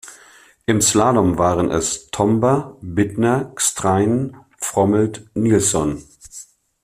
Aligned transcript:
Im 0.65 0.81
Slalom 0.81 1.37
waren 1.37 1.69
es 1.69 2.07
Tomba, 2.09 2.75
Bittner, 2.81 3.51
Gstrein, 3.53 4.35
Frommelt, 4.57 5.29
Nilsson. 5.35 6.01